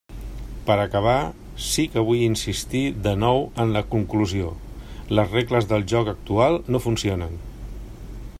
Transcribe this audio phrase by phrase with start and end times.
[0.67, 1.17] Per acabar,
[1.65, 4.49] sí que vull insistir de nou en la conclusió:
[5.19, 7.41] les regles del joc actual no funcionen.